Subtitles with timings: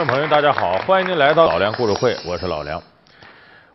[0.00, 2.82] 观众朋友，大家好，欢迎您来到老梁故事会，我是老梁。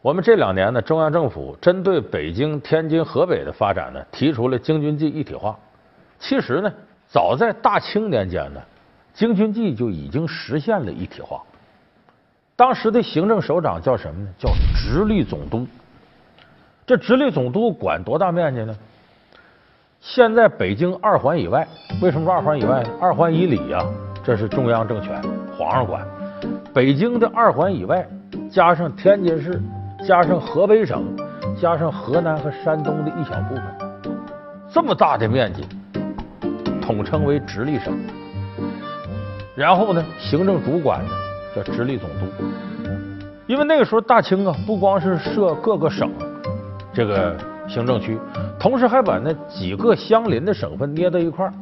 [0.01, 5.55] 我们这两年呢，中央政府针对北京、天津、河北的发展呢，提出了京津冀一体化。
[6.17, 6.73] 其实呢，
[7.07, 8.61] 早在大清年间呢，
[9.13, 11.39] 京津冀就已经实现了一体化。
[12.55, 14.29] 当时的行政首长叫什么呢？
[14.39, 15.67] 叫直隶总督。
[16.87, 18.75] 这直隶总督管多大面积呢？
[20.01, 21.67] 现在北京二环以外，
[22.01, 22.83] 为什么二环以外？
[22.99, 23.85] 二环以里呀，
[24.25, 25.21] 这是中央政权，
[25.55, 26.03] 皇上管。
[26.73, 28.03] 北京的二环以外，
[28.49, 29.61] 加上天津市，
[30.03, 31.03] 加上河北省，
[31.61, 33.63] 加上河南和山东的一小部分，
[34.67, 35.63] 这么大的面积，
[36.81, 37.95] 统称为直隶省。
[39.55, 41.11] 然后呢，行政主管呢
[41.55, 42.25] 叫直隶总督。
[43.45, 46.11] 因为那个时候大清啊，不光是设各个省
[46.91, 47.37] 这个
[47.67, 48.17] 行政区。
[48.59, 51.53] 同时还把那几个相邻的省份捏到一块儿，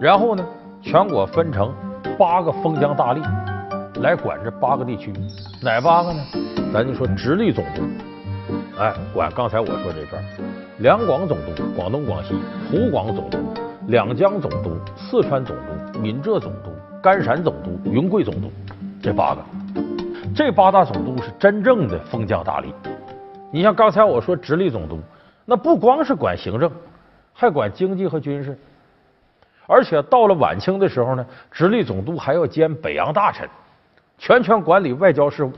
[0.00, 0.42] 然后呢，
[0.82, 1.72] 全国分成
[2.18, 3.22] 八个封疆大吏
[4.00, 5.12] 来管这八个地区，
[5.62, 6.20] 哪八个呢？
[6.72, 7.82] 咱就说直隶总督，
[8.78, 10.22] 哎，管刚才我说这边，
[10.78, 12.34] 两广总督，广东、广西；
[12.68, 13.38] 湖广总督，
[13.86, 18.50] 两江总督，四川总督，闽浙总督，甘陕总督，云贵总督，
[19.00, 19.42] 这八个，
[20.34, 22.66] 这八大总督是真正的封疆大吏。
[23.52, 24.98] 你像刚才我说直隶总督。
[25.44, 26.70] 那不光是管行政，
[27.32, 28.56] 还管经济和军事，
[29.66, 33.48] 而且到了晚清的时候呢，直隶总督还要兼北洋大臣，
[34.18, 35.52] 全权管理外交事务。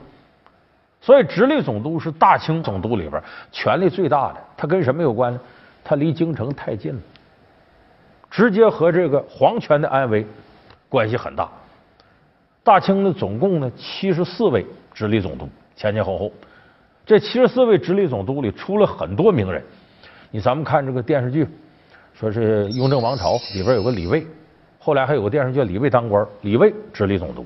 [1.00, 4.36] 所以，直隶总督是大清总督里边权力最大的。
[4.56, 5.40] 他跟什么有关呢？
[5.84, 7.00] 他离京城太近了，
[8.30, 10.26] 直接和这个皇权的安危
[10.88, 11.46] 关系很大。
[12.62, 16.32] 大清呢，总共呢七十四位直隶总督，前前后后。
[17.04, 19.62] 这七十四位直隶总督里出了很多名人，
[20.30, 21.46] 你咱们看这个电视剧，
[22.14, 24.24] 说是《雍正王朝》里边有个李卫，
[24.78, 27.44] 后来还有个电视剧《李卫当官》，李卫直隶总督，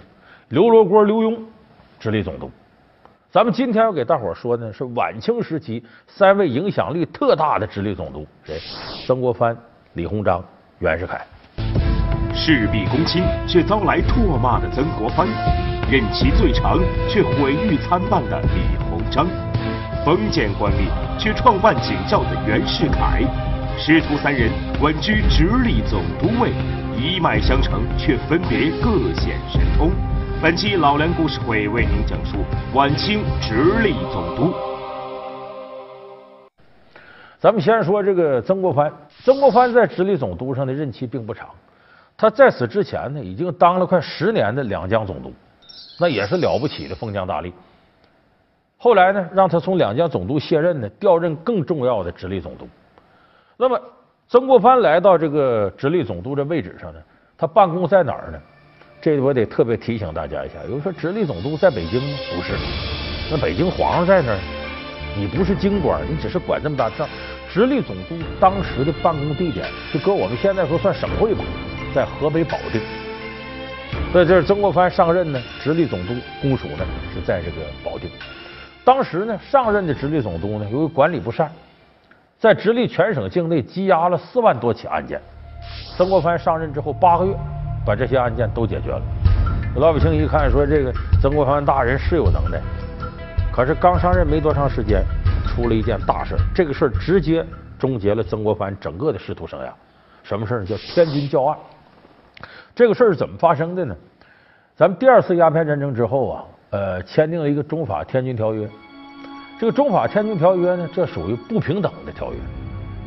[0.50, 1.38] 刘罗锅刘墉
[1.98, 2.50] 直隶总督。
[3.30, 8.60] 咱们今天要给大伙说呢，是晚清时期三位影响力特大的直隶总督，谁？
[9.06, 9.56] 曾国藩、
[9.94, 10.44] 李鸿章、
[10.80, 11.24] 袁世凯。
[12.34, 15.26] 事必躬亲却遭来唾骂的曾国藩，
[15.90, 19.26] 任期最长却毁誉参半的李鸿章。
[20.04, 23.22] 封建官吏却创办警校的袁世凯，
[23.81, 24.50] 师徒三人
[24.83, 26.50] 稳居直隶总督位，
[27.00, 29.93] 一脉相承，却分别各显神通。
[30.43, 32.39] 本期老梁故事会为您讲述
[32.75, 34.53] 晚清直隶总督。
[37.39, 41.49] 咱们先说这个曾国藩，曾国藩在直隶总督上的任期并不长，
[42.16, 45.33] 他在此之前呢，已经当了快十年的两江总督，
[46.00, 47.53] 那也是了不起的封疆大吏。
[48.77, 52.69] 后来呢，让他从两江总督卸任呢，调任更重要的直隶总督。
[53.60, 53.80] 那么，
[54.28, 57.00] 曾国藩来到这个直隶总督这位置上呢，
[57.36, 58.38] 他办公在哪儿呢？
[59.00, 60.54] 这我得特别提醒大家一下。
[60.69, 62.16] 有人说直隶总督在北京吗？
[62.36, 62.52] 不是，
[63.28, 64.38] 那北京皇上在那儿，
[65.16, 67.08] 你不是京官，你只是管这么大事儿。
[67.52, 71.42] 直隶总督当时的办公地点，就搁我们现在说算省会吧，
[71.92, 72.80] 在河北保定。
[74.12, 78.08] 所以这是曾国藩上任呢，直隶总督公署呢是在这个保定。
[78.84, 81.50] 当时呢，上任的直隶总督呢，由于管理不善，
[82.38, 85.21] 在直隶全省境内积压了四万多起案件。
[85.97, 87.34] 曾国藩上任之后八个月，
[87.84, 89.03] 把这些案件都解决了。
[89.75, 92.60] 老百姓一看，说这个曾国藩大人是有能耐，
[93.53, 95.03] 可是刚上任没多长时间，
[95.48, 97.44] 出了一件大事这个事儿直接
[97.77, 99.71] 终结了曾国藩整个的仕途生涯。
[100.22, 100.66] 什么事儿呢？
[100.66, 101.59] 叫天津教案。
[102.72, 103.97] 这个事儿是怎么发生的呢？
[104.77, 106.44] 咱们第二次鸦片战争之后啊。
[106.71, 108.69] 呃，签订了一个中法天津条约。
[109.58, 112.38] 这个中法天津条约呢，这属于不平等的条约。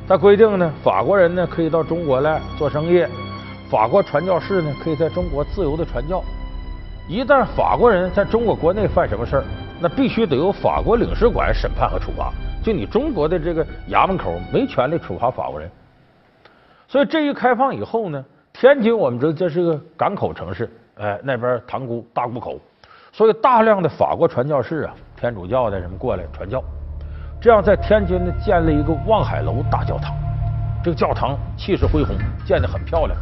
[0.06, 3.06] 它规定呢，法国人呢可以到中国来做生意，
[3.70, 6.22] 法国传教士呢可以在中国自由的传教。
[7.08, 9.44] 一旦法国人在中国国内犯什么事儿，
[9.80, 12.34] 那必须得由法国领事馆审判和处罚。
[12.62, 15.72] 就你中国的这个衙门口没权利处罚法国人。
[16.90, 22.60] 所以这一开放以后呢，天津我们知道这是个港口城市，哎，那边塘沽大沽口。
[23.14, 26.64] 所以，大量的法国传教士啊，天主教的什么过来传教，
[27.40, 30.16] 这样在天津呢建了一个望海楼大教堂。
[30.84, 33.16] 这个教堂气势恢宏，建得很漂亮。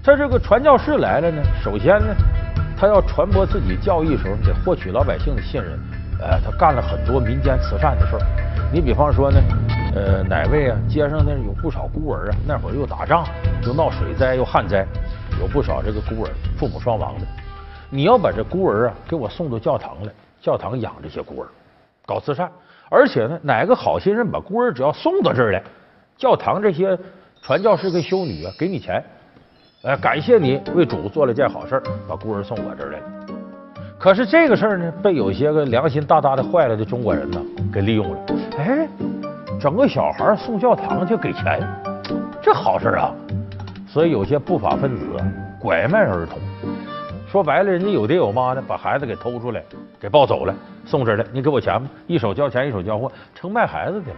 [0.00, 2.14] 他这个传教士来了呢，首先呢，
[2.78, 5.76] 他要传播自己教义的时候，得获取老百姓的信任。
[6.20, 8.20] 呃，他干了很多民间慈善的事儿。
[8.72, 9.40] 你比方说呢，
[9.96, 10.78] 呃，哪位啊？
[10.88, 13.24] 街上那有不少孤儿啊，那会儿又打仗，
[13.66, 14.86] 又闹水灾，又旱灾，
[15.40, 17.26] 有不少这个孤儿，父母双亡的。
[17.90, 21.48] 你要把这孤儿啊给我送到教堂来，教堂养这些孤儿，
[22.06, 22.50] 搞慈善。
[22.88, 25.62] 而且呢，哪个好心人把孤儿只要送到这儿来，
[26.16, 26.98] 教堂这些
[27.40, 29.04] 传教士跟修女啊给你钱，
[29.82, 33.04] 哎，感谢你为主做了件好事，把孤儿送我这儿来了。
[33.98, 37.40] 可是这个事儿呢，被有些个良心大大的坏了的中国人呢
[37.72, 38.18] 给利用了。
[38.58, 38.88] 哎，
[39.60, 41.62] 整个小孩送教堂去给钱，
[42.42, 43.14] 这好事啊！
[43.86, 45.04] 所以有些不法分子
[45.60, 46.38] 拐卖儿童，
[47.30, 49.62] 说白了，人家有爹有妈的，把孩子给偷出来，
[50.00, 50.52] 给抱走了，
[50.84, 54.16] 送这儿来，你给我钱吧，一手交钱一手交货，成卖孩子的了。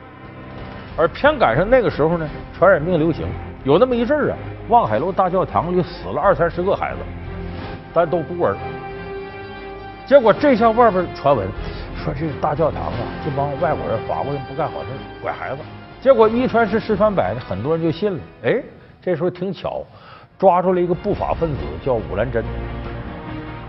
[0.97, 2.27] 而偏赶上那个时候呢，
[2.57, 3.27] 传染病流行，
[3.65, 4.37] 有那么一阵儿啊，
[4.71, 7.01] 望海楼大教堂里死了二三十个孩子，
[7.93, 8.57] 但都孤儿。
[10.07, 11.47] 结果这下外边传闻
[12.03, 14.87] 说这大教堂啊，这帮外国人、法国人不干好事，
[15.23, 15.59] 拐孩子。
[16.01, 18.19] 结果一传十，十传百，很多人就信了。
[18.45, 18.63] 哎，
[19.03, 19.85] 这时候挺巧，
[20.39, 22.43] 抓住了一个不法分子，叫武兰珍。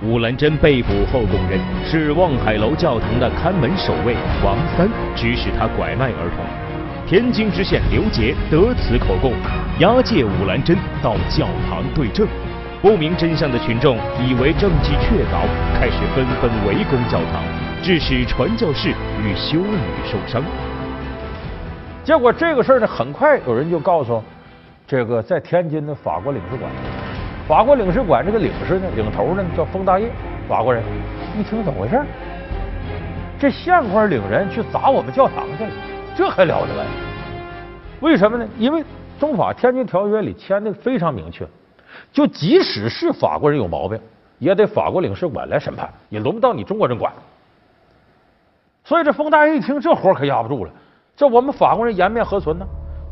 [0.06, 4.14] 武兰珍被捕后供认，是望海楼教堂的看门守卫
[4.44, 6.44] 王三指使他拐卖儿童。
[7.08, 9.32] 天津知县刘杰得此口供，
[9.80, 12.28] 押解武兰珍到教堂对证。
[12.82, 15.48] 不明真相的群众以为证据确凿，
[15.80, 17.42] 开始纷纷围攻教堂，
[17.82, 20.44] 致使传教士与修女受伤。
[22.04, 24.22] 结果这个事儿呢，很快有人就告诉
[24.86, 26.70] 这个在天津的法国领事馆。
[27.48, 30.10] 法国领事馆这个领事呢，领头呢叫封大业，
[30.48, 30.82] 法国人。
[31.38, 32.02] 一听怎么回事？
[33.38, 35.72] 这县官领人去砸我们教堂去了，
[36.16, 36.86] 这还了得呀？
[38.00, 38.48] 为什么呢？
[38.58, 38.82] 因为
[39.20, 41.46] 中法天津条约里签的非常明确。
[42.14, 44.00] 就即使是法国人有毛病，
[44.40, 47.12] 也得法国领事馆来审判，也轮不到你中国人管。
[48.86, 50.72] 所以这封大爷一听，这活可压不住了。
[51.16, 52.66] 这我们法国人颜面何存呢？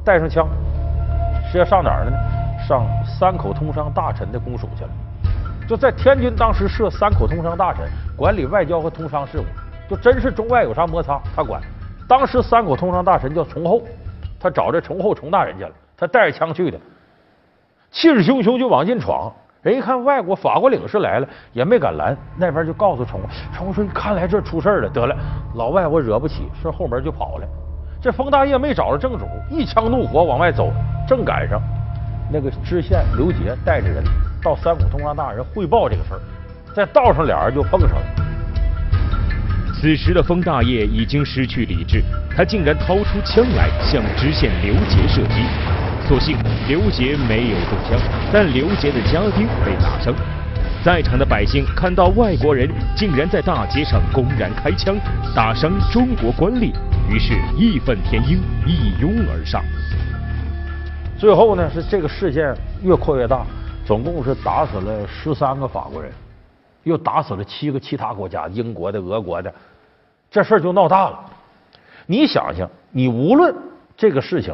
[0.05, 0.47] 带上枪
[1.51, 2.17] 是要上哪儿了呢？
[2.71, 4.89] 上三口通商大臣的公署去了。
[5.67, 7.85] 就在天津，当时设三口通商大臣，
[8.15, 9.43] 管理外交和通商事务。
[9.89, 11.61] 就真是中外有啥摩擦，他管。
[12.07, 13.81] 当时三口通商大臣叫崇厚，
[14.39, 16.79] 他找这崇厚崇大人去了，他带着枪去的。
[17.91, 19.29] 气势汹汹就往进闯，
[19.61, 23.19] 人一看外国法国领事来了，也没敢拦，那边就告诉崇
[23.53, 25.13] 崇说：“看来这出事了，得了，
[25.55, 27.45] 老外我惹不起，顺后门就跑了。”
[28.01, 30.71] 这冯大业没找着正主，一腔怒火往外走，
[31.05, 31.61] 正赶上
[32.31, 34.01] 那个知县刘杰带着人
[34.41, 36.19] 到三浦通商大人汇报这个事儿，
[36.73, 38.05] 在道上俩人就碰上了。
[39.73, 42.01] 此时的封大业已经失去理智，
[42.35, 45.43] 他竟然掏出枪来向知县刘杰射击。
[46.07, 46.37] 所幸
[46.67, 47.99] 刘杰没有中枪，
[48.31, 50.13] 但刘杰的家丁被打伤。
[50.83, 54.95] 在场的百姓看到外国人竟然在大街上公然开枪，
[55.35, 56.71] 打伤中国官吏，
[57.09, 59.63] 于是义愤填膺，一拥而上。
[61.21, 62.51] 最后呢，是这个事件
[62.81, 63.45] 越扩越大，
[63.85, 66.11] 总共是打死了十三个法国人，
[66.81, 69.53] 又打死了七个其他国家，英国的、俄国的，
[70.31, 71.19] 这事儿就闹大了。
[72.07, 73.55] 你想想，你无论
[73.95, 74.51] 这个事情。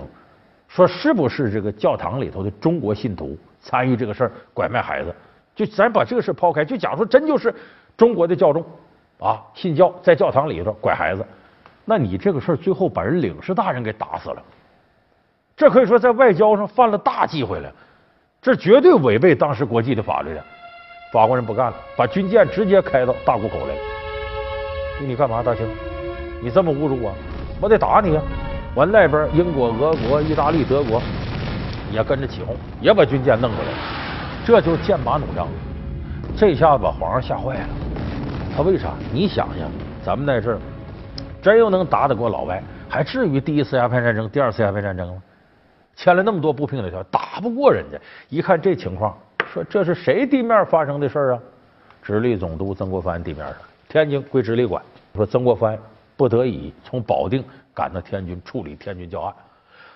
[0.69, 5.15] 说是不是这个教堂里头的中国信徒参与这个事儿拐卖孩子？
[5.55, 7.55] 就咱把这个事抛开，就假如说真就是
[7.95, 8.61] 中国的教众
[9.17, 11.25] 啊信教在教堂里头拐孩子，
[11.85, 14.43] 那你这个事儿最后把人领事大人给打死了，
[15.57, 17.69] 这可以说在外交上犯了大忌讳了，
[18.39, 20.43] 这绝对违背当时国际的法律的。
[21.11, 23.81] 法国人不干了，把军舰直接开到大沽口来了。
[25.01, 25.65] 你干嘛，大清？
[26.43, 27.11] 你这么侮辱我，
[27.59, 28.21] 我得打你呀！
[28.75, 31.01] 完那边，英国、俄国、意大利、德国
[31.91, 33.77] 也跟着起哄，也把军舰弄过来了，
[34.45, 35.47] 这就剑拔弩张。
[36.35, 37.69] 这下子把皇上吓坏了。
[38.55, 38.89] 他为啥？
[39.11, 39.67] 你想想，
[40.05, 40.59] 咱们在这儿
[41.41, 45.23] 真又能打得过老外，还至于第一次鸦片战争、第二次鸦片战争吗？
[45.97, 47.99] 签了那么多不平等条约，打不过人家。
[48.29, 49.17] 一看这情况，
[49.51, 51.39] 说这是谁地面发生的事儿啊？
[52.01, 53.55] 直隶总督曾国藩地面上，
[53.89, 54.81] 天津归直隶管。
[55.13, 55.77] 说曾国藩
[56.15, 57.43] 不得已从保定。
[57.73, 59.31] 赶到天津处理天津教案，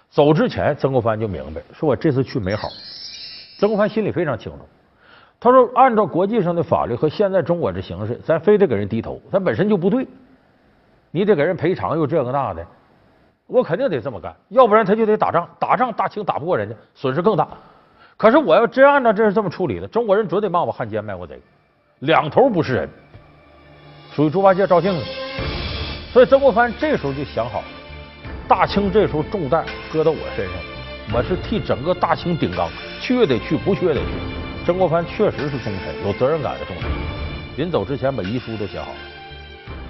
[0.08, 2.67] 走之前，曾国藩就明白，说我这次去没好。
[3.58, 4.60] 曾国藩心里非常清楚，
[5.39, 10.08] 他说按照国际上的法律和现在中国这形势，咱非得给人低头，咱本身就不对，
[11.10, 12.63] 你得给人赔偿又这个那的，
[13.51, 17.46] 我肯定得这么干，要不然他就得打仗，打仗大清打不过人家，损失更大。
[18.15, 21.38] 可是我要真按照这是这么处理的，中国人准得骂我汉奸卖国贼，
[22.00, 22.89] 两头不是人，
[24.13, 25.03] 属于猪八戒照镜子。
[26.13, 27.62] 所以曾国藩这时候就想好，
[28.48, 30.55] 大清这时候重担搁到我身上，
[31.13, 32.70] 我是替整个大清顶缸，
[33.01, 34.08] 去也得去，不去也得去。
[34.65, 36.89] 曾国藩确实是忠臣，有责任感的忠臣。
[37.58, 38.98] 临走之前把遗书都写好了，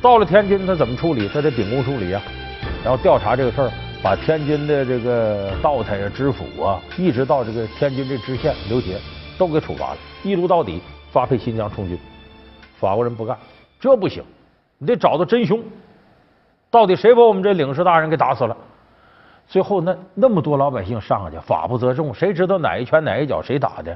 [0.01, 1.27] 到了天津他怎么处理？
[1.27, 2.21] 他得秉公处理啊，
[2.83, 3.71] 然后调查这个事儿，
[4.01, 8.99] 把天津的这个道台啊、知府啊，一直到这个天津这知县刘杰
[9.37, 11.97] 都给处罚了，一撸到底，发配新疆充军。
[12.79, 13.37] 法国人不干，
[13.79, 14.23] 这不行，
[14.79, 15.61] 你得找到真凶。
[16.71, 18.57] 到底谁把我们这领事大人给打死了？
[19.47, 23.95] 最后那那么多老百姓上去，法不责众，谁知道哪一拳哪一脚谁打的？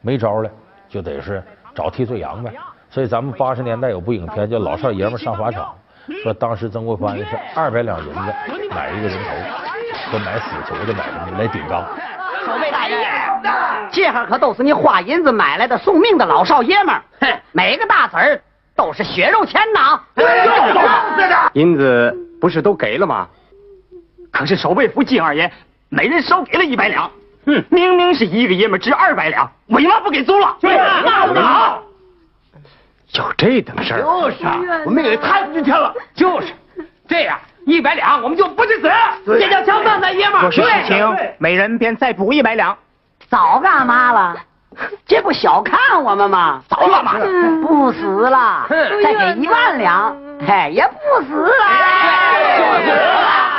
[0.00, 0.50] 没招了，
[0.88, 1.42] 就得是
[1.74, 2.50] 找替罪羊呗。
[2.88, 5.64] 所以咱们八十年代有部影片叫《老少爷们上法场》，
[6.22, 8.34] 说当时曾国藩是二百两银子
[8.70, 11.84] 买一个人头，说买死囚的买什么来顶缸。
[12.44, 13.06] 守备大爷，
[13.92, 18.40] 这哈可都是你花银子买来的送命的老少爷们儿，哼，每个大子儿
[18.74, 20.00] 都是血肉钱呐。
[21.52, 23.28] 银子不是都给了吗？
[24.32, 25.52] 可是守备府金二爷
[25.88, 27.08] 每人少给了一百两，
[27.46, 30.56] 哼，明明是一个爷们值二百两，为嘛不给足了？
[30.60, 31.82] 对，那不好。
[33.14, 34.02] 有这等事儿？
[34.02, 35.94] 就是啊，我们也太不值钱了。
[36.14, 36.52] 就是
[37.06, 38.90] 这样，一百两我们就不去死，
[39.26, 40.42] 这叫强壮咱爷们儿。
[40.42, 42.76] 若是实情，每人便再补一百两。
[43.28, 44.36] 早干嘛了？
[45.06, 46.62] 这不小看我们吗？
[46.68, 47.26] 早干嘛了？
[47.60, 50.16] 不死了，再给一万两，
[50.46, 51.50] 嘿，也不死了。
[52.56, 53.52] 不死了。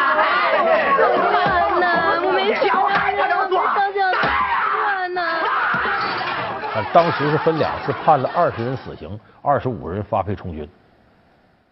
[6.93, 10.67] 当时是分两次判了二十人死刑，二十五人发配充军。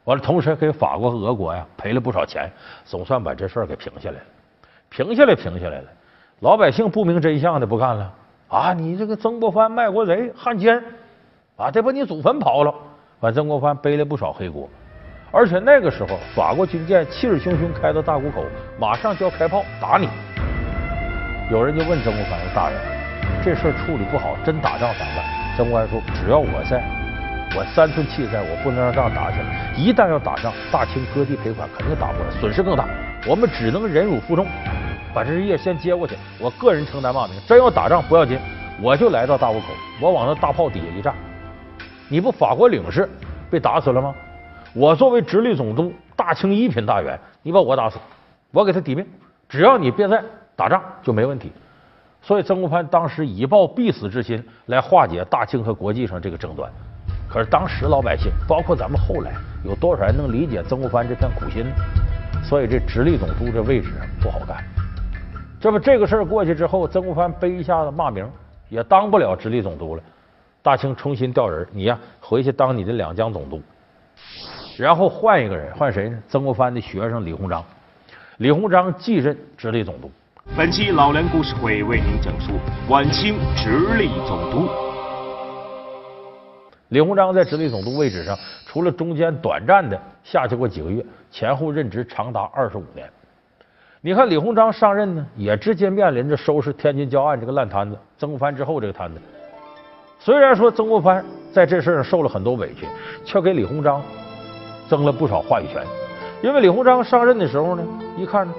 [0.04, 2.52] 完了，同时给法国和俄国呀赔了不少钱，
[2.84, 4.24] 总算把这事儿给平下来了。
[4.90, 5.86] 平下来，平下来了。
[6.40, 8.12] 老百姓不明真相的不干了
[8.50, 8.74] 啊！
[8.74, 10.84] 你这个曾国藩卖国贼、汉奸
[11.56, 12.74] 啊，得把你祖坟刨了。
[13.20, 14.68] 把，曾国藩背了不少黑锅。
[15.32, 18.44] 而且那个时候，法国军舰气势汹汹开到大沽口，
[18.80, 20.10] 马上就要开炮打你。
[21.52, 22.78] 有人就问曾国藩说大人，
[23.44, 25.26] 这事儿处理不好，真打仗咋办？
[25.58, 26.84] 曾国藩说：“只要我在，
[27.58, 29.74] 我三寸气在，我不能让仗打起来。
[29.76, 32.88] 一旦要打仗，大清割地赔款肯定打不了，损失更大。
[33.28, 34.46] 我们只能忍辱负重，
[35.12, 36.16] 把这业先接过去。
[36.40, 37.36] 我个人承担骂名。
[37.48, 38.38] 真要打仗不要紧，
[38.80, 39.66] 我就来到大沽口，
[40.00, 41.12] 我往那大炮底下一站，
[42.10, 43.10] 你不法国领事
[43.50, 44.14] 被打死了吗？
[44.74, 47.98] 我作为直隶总督，大清一品大员，你把我打死，
[48.52, 49.04] 我给他抵命。
[49.50, 50.24] 只要你别在
[50.56, 51.52] 打仗，就没问题。”
[52.22, 56.72] 所以曾国藩当时以报必死之心来化解大清和国际上这个争端，
[57.28, 59.34] 可是当时老百姓，包括咱们后来，
[59.66, 61.72] 有多少人能理解曾国藩这片苦心呢？
[62.44, 63.90] 所以这直隶总督这位置
[64.22, 64.64] 不好干。
[65.60, 68.30] 这不这个事儿过去之后，曾国藩背一下子骂名，
[68.70, 70.04] 也当不了直隶总督了。
[70.62, 73.60] 大清重新调人，你呀回去当你的两江总督，
[74.78, 76.18] 然后换一个人，换谁呢？
[76.28, 77.64] 曾国藩的学生李鸿章，
[78.38, 80.12] 李鸿章继任直隶总督。
[80.58, 82.52] 本期老梁故事会为您讲述
[82.90, 84.68] 晚清直隶总督
[86.90, 93.10] 李鸿章在直隶总督位置上，除了中间短暂的下去过几个月，前后任职长达二十五年。
[94.02, 99.22] 你看李鸿章上任呢，也直接面临着收拾天津教案这个烂摊子，曾国藩之后这个摊子。
[100.20, 102.86] 虽然说曾国藩在这事上受了很多委屈，
[103.24, 104.02] 却给李鸿章
[104.90, 105.82] 增了不少话语权。
[106.44, 107.84] 因为李鸿章上任的时候呢，
[108.18, 108.54] 一看呢。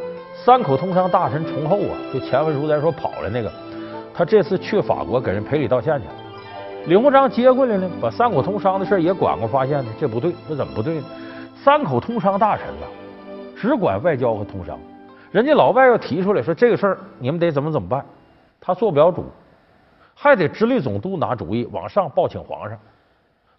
[0.44, 3.52] 三口通商大臣崇厚啊，就前文书咱说跑了那个，
[4.12, 6.12] 他这次去法国给人赔礼道歉去了。
[6.86, 11.04] 李鸿章接过来呢，把三口通商的事也管过，发现呢这不对，这怎么不对呢？
[11.54, 12.86] 三口通商大臣呐，
[13.56, 14.76] 只管外交和通商，
[15.30, 18.04] 人家老外要提出来说这个事儿，你们得怎么怎么办，
[18.60, 19.24] 他做不了主，
[20.12, 22.76] 还得直隶总督拿主意，往上报请皇上。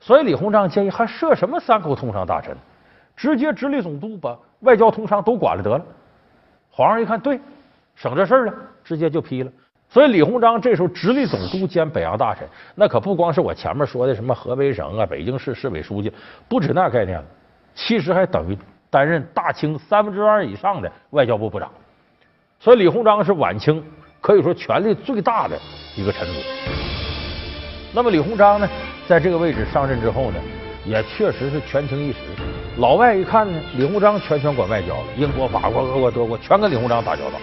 [0.02, 2.54] 所以李鸿章建议还设什么三口通商大臣，
[3.16, 5.86] 直接直隶总督把外交通商都管了得了。
[6.76, 7.40] 皇上一看，对，
[7.96, 8.54] 省这事了，
[8.84, 9.52] 直接就批了。
[9.88, 16.12] 所以李鸿章这时候直隶总督兼北洋大臣，那可不光是我前面说的什么河北省啊、北京市市委书记，
[16.50, 17.26] 不止那概念了。
[17.76, 18.58] 其实还等于
[18.90, 21.72] 担任大清三分之二以上的外交部部长。
[22.60, 23.84] 所以李鸿章是晚清
[24.20, 25.56] 可以说权力最大的
[25.96, 26.34] 一个臣子。
[27.94, 28.68] 那么李鸿章呢，
[29.08, 30.40] 在这个位置上任之后呢，
[30.88, 32.18] 也确实是权倾一时。
[32.78, 37.38] 老外一看呢，李鸿章全权管外交了，英国、法国、俄国、德国全跟李鸿章打交道，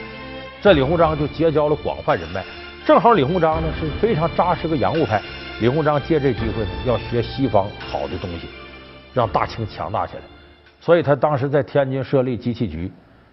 [0.61, 2.45] 这李鸿章就结交了广泛人脉。
[2.85, 5.23] 正好李鸿章呢是非常扎实个洋务派，
[5.61, 8.49] 李鸿章借这机会呢要学西方好的东西，
[9.15, 10.23] 让大清强大起来。
[10.81, 12.91] 所以他当时在天津设立机器局，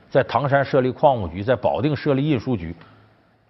[0.07, 2.75] 在唐山设立矿务局，在保定设立印书局，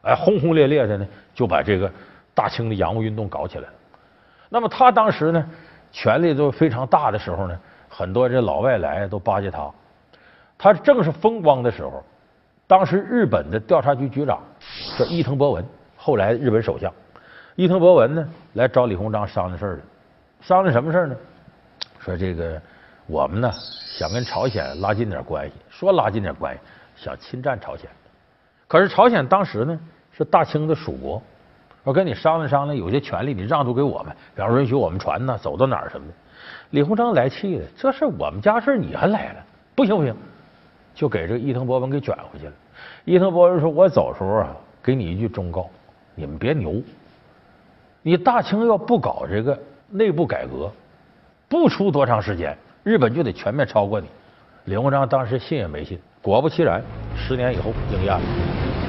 [0.03, 1.91] 哎，轰轰烈烈的呢就把这个
[2.33, 3.73] 大清的洋务运动搞起来了。
[4.47, 5.45] 那么他当时呢
[5.91, 7.59] 权力都非常大的时候呢。
[7.97, 9.73] 很多这老外来都巴结他，
[10.55, 12.03] 他正是风光的时候。
[12.67, 14.39] 当时日本的调查局局长
[14.99, 16.93] 叫伊藤博文，后来日本首相
[17.55, 19.79] 伊藤博文呢来找李鸿章商量事儿了。
[20.41, 21.15] 商量什么事儿呢？
[21.97, 22.61] 说这个
[23.07, 23.51] 我们呢
[23.97, 26.59] 想跟朝鲜拉近点关系，说拉近点关系，
[26.95, 27.89] 想侵占朝鲜。
[28.67, 29.79] 可是朝鲜当时呢
[30.11, 31.19] 是大清的属国，
[31.83, 36.13] 我跟你商量商量，有些权利你让渡给我们，比方允许我们船呢走到哪儿什么的。
[36.71, 39.45] 李鸿章来气了，这是我们家事你还来了？
[39.75, 40.15] 不行不行，
[40.93, 42.53] 就给这个伊藤博文给卷回去了。
[43.05, 45.69] 伊藤博文说：“我走时候啊，给你一句忠告，
[46.15, 46.81] 你们别牛，
[48.01, 49.57] 你大清要不搞这个
[49.89, 50.71] 内部改革，
[51.47, 54.07] 不出多长时间，日本就得全面超过你。
[54.65, 56.81] 李鸿章当时信也没信，果不其然，
[57.15, 58.21] 十年以后应验了。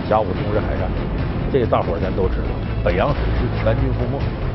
[0.09, 0.91] 甲午中日海战，
[1.53, 2.49] 这大伙儿咱都知道，
[2.85, 4.48] 北洋水师全军覆没。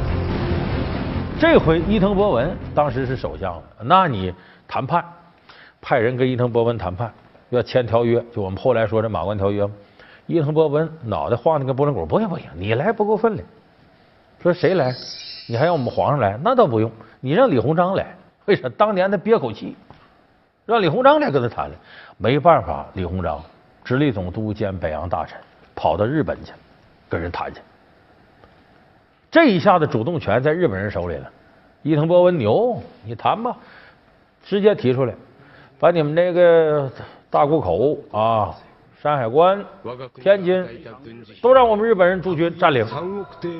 [1.40, 4.34] 这回伊藤博文当时是首相了，那你
[4.68, 5.04] 谈判，
[5.82, 7.12] 派人跟伊藤博文谈判，
[7.50, 9.74] 要签条约，就我们后来说这马关条约嘛。
[10.26, 13.46] 伊藤博文脑袋晃的跟拨浪鼓，不行不行，你来不够分量。
[14.42, 14.96] 说谁来？
[15.48, 16.40] 你还让我们皇上来？
[16.42, 18.16] 那倒不用，你让李鸿章来。
[18.46, 18.70] 为啥？
[18.70, 19.76] 当年他憋口气，
[20.66, 21.76] 让李鸿章来跟他谈了。
[22.18, 23.42] 没办法，李鸿章
[23.84, 25.38] 直隶总督兼北洋大臣，
[25.76, 26.54] 跑到日本去
[27.10, 27.60] 跟人谈去。
[29.33, 31.29] 这一下子主动权在日本人手里了。
[31.83, 33.57] 伊藤博文牛，你谈吧，
[34.43, 35.15] 直接提出来，
[35.79, 36.91] 把你们那个
[37.31, 38.55] 大沽口啊、
[39.01, 39.65] 山海关、
[40.15, 40.67] 天津
[41.41, 42.85] 都让我们日本人驻军占领。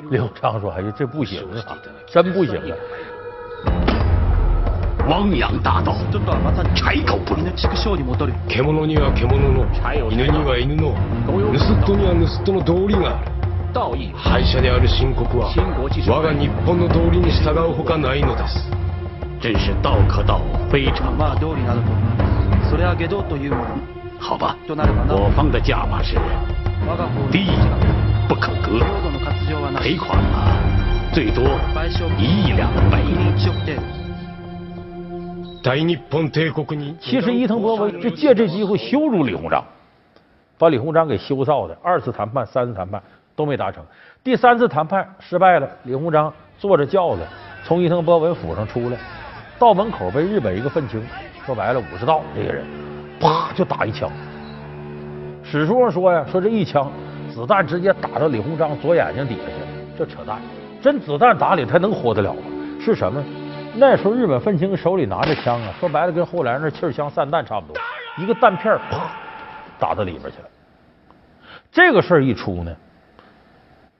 [0.09, 1.77] 李鸿章说：“哎呀，这不行啊，
[2.07, 2.75] 真不行啊！
[5.07, 5.95] 汪洋大盗，
[6.75, 7.41] 柴口不入。
[8.47, 9.65] 獣には獣の、
[10.11, 10.93] 犬には犬の、
[11.25, 13.32] 盗人には盗人の道理がある。
[13.73, 15.53] 道义敗者である秦国は、
[16.07, 18.69] 我が日本の道理に従うほかないのです。
[19.41, 20.41] 真是道可道，
[20.71, 21.87] 非常まあ道理などと
[22.69, 23.65] それは下道というもの
[24.19, 24.57] 好吧。
[24.67, 26.17] となればな我方的价码是
[26.85, 27.45] 我が方地
[28.27, 30.59] 不可割，領土の割譲はな赔款嘛，
[31.13, 31.41] 最多
[31.73, 33.15] 賠償一亿两白银。
[33.37, 33.81] 1億程度
[35.61, 39.63] 大日本帝国に、其实伊藤博文就借这机会羞辱李鸿章，
[40.57, 41.77] 把李鸿章给羞臊的。
[41.81, 43.01] 二次谈判、三次谈判
[43.36, 43.84] 都没达成，
[44.22, 45.68] 第三次谈判失败了。
[45.84, 47.22] 李鸿章坐着轿子
[47.64, 48.96] 从伊藤博文府上出来，
[49.58, 51.02] 到门口被日本一个愤青，
[51.44, 52.64] 说白了武士道这个人，
[53.20, 54.10] 啪就打一枪。
[55.42, 56.90] 史书上说呀，说这一枪
[57.32, 59.66] 子弹直接打到李鸿章左眼睛底下去了，
[59.98, 60.38] 这扯淡，
[60.80, 62.42] 真子弹打里他能活得了吗？
[62.80, 63.22] 是什么？
[63.76, 67.76] 那时候日本愤青手里拿着枪啊，说白了跟后来那气枪散弹差不多，
[68.18, 69.10] 一个弹片啪
[69.78, 70.48] 打到里边去了。
[71.72, 72.74] 这个事儿一出呢，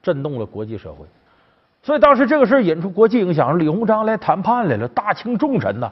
[0.04, 1.06] 震动了国际社会，
[1.82, 5.90] 所以当时这个事引出国际影响，李鸿章来谈判来了，大清重臣呐，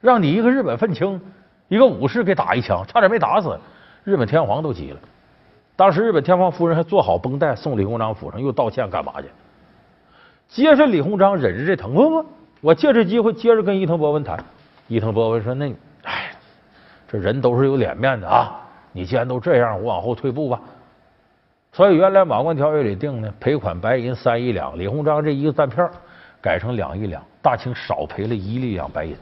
[0.00, 1.20] 让你一个日本愤青，
[1.68, 3.60] 一个武士给打一枪，差点没打死，
[4.02, 4.98] 日本天皇都急了。
[5.76, 9.28] 当时日本天皇夫人还做好绷带送李鸿章府上，又道歉干嘛去？
[10.48, 12.26] 接着李鸿章忍着这疼，不不，
[12.62, 14.42] 我借这机会接着跟伊藤博文谈。
[14.88, 16.32] 伊藤博文说：“那，哎，
[17.06, 18.60] 这人都是有脸面的啊，
[18.92, 20.60] 你既然都这样，我往后退步吧。”
[21.73, 25.85] 所以原来马关条约里定的赔款白银三亿两，李鸿章这一个弹片
[26.41, 29.15] 改成两亿两，大清少赔了一亿两白银。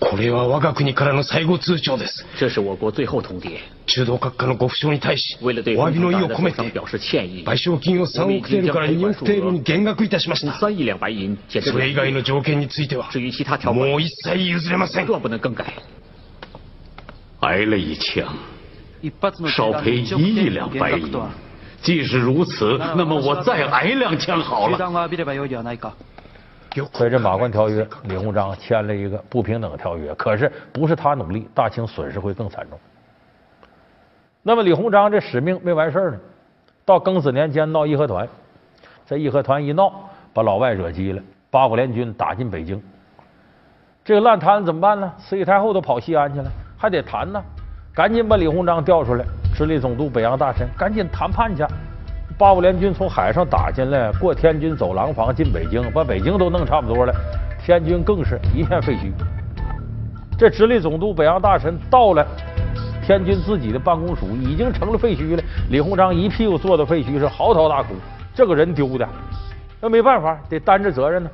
[0.00, 2.26] これは我が国からの最後通帳です。
[2.36, 10.50] 这是我国最后通牒，中道閣下のご負傷に対し、为了对お詫びの意を込めて、工厂大的受伤表示歉意，賠償金を3億テールから2億テールに減額いたしました。
[10.52, 15.06] 从三亿两白银减至それ以外の条件については、至于其他条款もう一切譲れません。
[15.06, 15.64] 断不能更改。
[17.40, 18.26] 挨了一枪，
[19.00, 21.12] 一発の少赔一亿两白银。
[21.82, 24.76] 既是如此，那么我再挨两枪好了。
[24.76, 25.92] 銃弾を浴びればよいではないか
[26.92, 32.76] 所以这马关条约，李鸿章签了一个不平等条约，可是不是他努力，大清损失会更惨重。
[34.42, 36.18] 那么李鸿章这使命没完事儿呢，
[36.84, 38.28] 到庚子年间闹义和团，
[39.06, 39.92] 这义和团一闹，
[40.32, 42.82] 把老外惹急了，八国联军打进北京，
[44.04, 45.12] 这个烂摊子怎么办呢？
[45.16, 47.40] 慈禧太后都跑西安去了，还得谈呢，
[47.94, 49.24] 赶紧把李鸿章调出来，
[49.59, 51.65] 直隶总督、北洋大臣，赶紧谈判去。
[52.37, 57.13] 八国联军从海上打进来，过天津走廊坊进北京，把北京都弄差不多了，
[57.61, 59.11] 天津更是一片废墟。
[60.37, 62.25] 这直隶总督、北洋大臣到了
[63.05, 65.43] 天津自己的办公署，已经成了废墟了。
[65.69, 67.89] 李鸿章一屁股坐到废墟上，嚎啕大哭。
[68.33, 69.05] 这个人丢的，
[69.81, 71.29] 那没办法，得担着责任呢。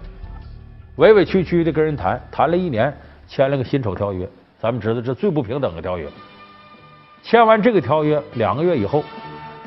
[0.95, 2.91] 委委屈屈的跟人谈，谈了一年，
[3.27, 4.27] 签了个辛丑条约。
[4.59, 6.07] 咱们知道这最不平等的条约。
[7.27, 9.03] 签完这个条约，两个月以后。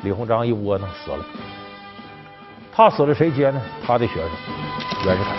[0.01, 1.19] 李鸿章一窝囊死了，
[2.71, 3.61] 他死了谁接呢？
[3.85, 4.29] 他的学生
[5.05, 5.35] 袁世凯。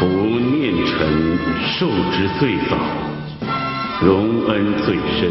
[0.00, 2.76] 夫念臣受之最早，
[4.04, 5.30] 荣恩最深。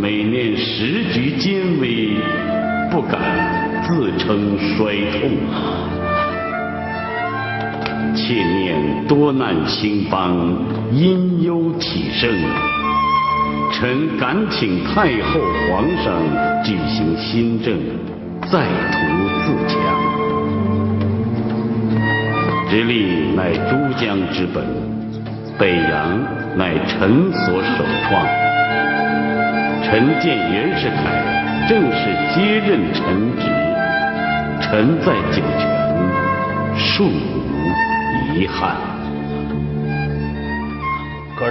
[0.00, 2.14] 每念时局艰危，
[2.92, 5.30] 不敢自称衰痛。
[8.14, 12.30] 切念多难兴邦，因忧体盛。
[13.72, 16.12] 臣敢请太后、皇上
[16.62, 17.78] 举行新政，
[18.50, 18.98] 再图
[19.44, 19.78] 自强。
[22.68, 24.64] 直隶乃珠江之本，
[25.58, 26.18] 北洋
[26.56, 28.26] 乃臣所首创。
[29.82, 31.98] 臣见袁世凯正式
[32.34, 33.02] 接任臣
[33.38, 33.46] 职，
[34.60, 35.62] 臣在九泉，
[36.76, 38.99] 恕无遗憾。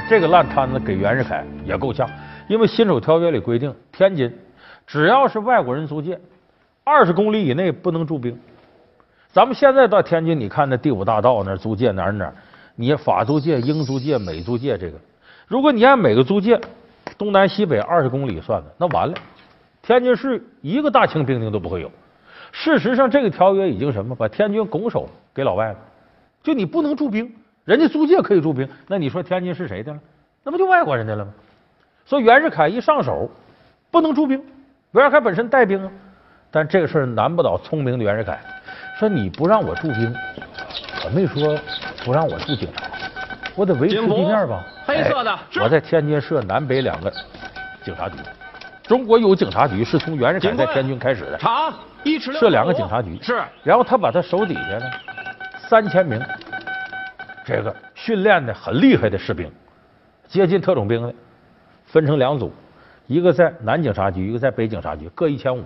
[0.10, 2.10] 这个烂摊子给袁世凯也够呛，
[2.48, 4.36] 因为辛丑条约里规定，天津
[4.88, 6.20] 只要是外国人租界，
[6.84, 8.36] 二十公里以内不能驻兵。
[9.32, 12.34] 咱们现在到天津，你看那第五大道那租界哪儿哪儿，
[12.76, 14.98] 你法租界、英租界、美租界，这个
[15.46, 16.60] 如果你按每个租界
[17.16, 19.14] 东南西北二十公里算的，那完了，
[19.84, 21.92] 天津市一个大清兵丁都不会有。
[22.52, 25.78] 事实上，这个条约已经什么，把天津拱手给老外了，
[26.42, 27.32] 就你不能驻兵。
[27.70, 30.00] 人家租界可以驻兵，那你说天津是谁的了？
[30.44, 31.32] 那不就外国人的了吗？
[32.04, 33.30] 所以袁世凯一上手，
[33.92, 34.44] 不能驻兵。
[34.94, 35.92] 袁世凯本身带兵啊，
[36.50, 38.40] 但这个事儿难不倒聪明的袁世凯。
[38.98, 40.12] 说你不让我驻兵，
[41.06, 41.56] 我没说
[42.04, 42.88] 不让我驻警察，
[43.56, 44.66] 我得维持地面吧。
[44.88, 47.14] 黑色的，我在天津设南北两个
[47.84, 48.16] 警察局。
[48.82, 51.38] 中国有警察局是从袁世凯在天津开始的。
[51.38, 54.86] 长一尺设两个警察局是，然后他把他手底下呢
[55.70, 56.20] 三千名。
[57.50, 59.52] 这个训练的很厉害的士兵，
[60.28, 61.12] 接近特种兵的，
[61.84, 62.54] 分成两组，
[63.08, 65.64] 一个在南警察局，一个在北警察局，各一千五。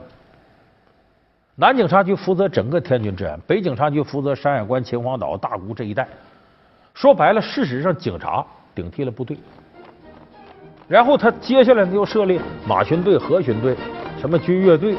[1.56, 6.08] 南警察局负责整个天津治安，北警察局负责山海关、秦皇岛、大沽这一带。
[6.94, 9.38] 说白了，事实上警察顶替了部队。
[10.88, 13.76] 然后他接下来又设立马巡队、河巡队、
[14.22, 14.96] 什么军乐队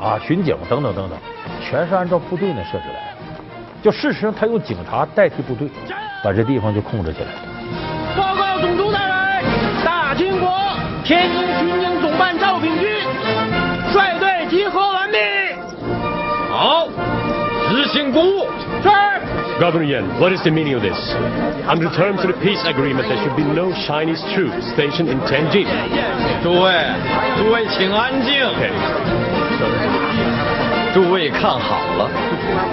[0.00, 1.18] 啊、巡警等等等等，
[1.60, 3.18] 全是按照部队那设置来的。
[3.82, 5.68] 就事实上，他用警察代替部队。
[6.22, 7.26] 把这地方就控制起来。
[8.16, 9.44] 报告总督大人，
[9.84, 10.50] 大清国
[11.04, 12.84] 天津巡警总办赵秉钧
[13.92, 15.16] 率队集合完毕。
[16.50, 16.88] 好，
[17.70, 18.46] 执行公务。
[18.82, 18.88] 是。
[19.58, 20.96] Governor Yan, what is the meaning of this?
[21.66, 25.20] Under the terms of the peace agreement, there should be no Chinese troops stationed in
[25.22, 25.66] Tianjin.
[26.44, 26.72] 诸位，
[27.36, 28.34] 诸位请安静。
[30.94, 32.08] 诸位看好了，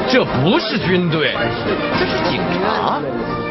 [0.08, 1.36] 这不是军队，
[2.00, 3.02] 这是警察。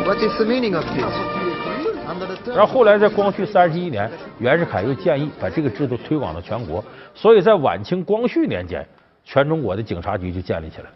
[0.04, 8.86] What is the meaning of it 然后后来在光绪三十一年，袁世凯又建议把这个制度推广到全国，所以在晚清光绪年间，
[9.24, 10.90] 全中国的警察局就建立起来。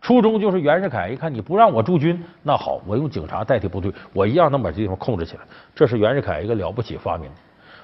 [0.00, 5.42] 初衷就是袁世凯一看你不让我驻军，那好，我用警察代替部队，我一样能把这地方控制起来。
[5.74, 7.30] 这是袁世凯一个了不起发明。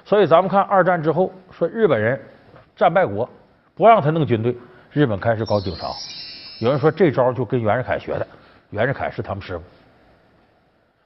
[0.03, 2.19] 所以咱们看二战之后，说日本人
[2.75, 3.29] 战败国
[3.75, 4.55] 不让他弄军队，
[4.91, 5.89] 日本开始搞警察。
[6.59, 8.25] 有人说这招就跟袁世凯学的，
[8.71, 9.63] 袁世凯是他们师傅。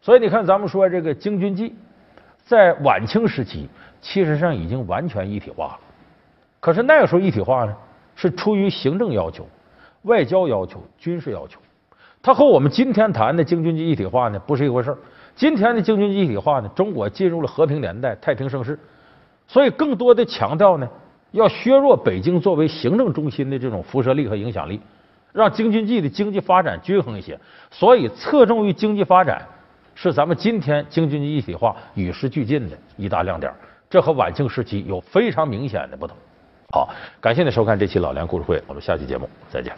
[0.09, 1.71] 所以你看，咱们说这个京军冀，
[2.43, 3.69] 在晚清时期，
[4.01, 5.79] 其实上已经完全一体化了。
[6.59, 7.75] 可是那个时候一体化呢，
[8.15, 9.47] 是出于行政要求、
[10.01, 11.59] 外交要求、军事要求。
[12.23, 14.97] 它和我们今天谈的京军冀一体化呢，不是一回事儿。
[15.35, 18.79] 今天的京军冀一体化呢，中国进入了和平年代、太平盛世，
[19.47, 20.89] 所以更多的强调呢，
[21.33, 24.81] 要削弱北京作为行政中心的这种辐射力和影响力，
[25.31, 27.39] 让京津冀的经济发展均衡一些。
[27.69, 29.47] 所以侧重于经济发展。
[30.01, 33.53] 是咱们今天京津冀一体化与时俱进的一大亮点，
[33.89, 36.15] 这和晚清时期有非常明显的不同。
[36.71, 36.87] 好，
[37.19, 39.75] 感谢您收看这期老梁故事会，我们下期节目再见。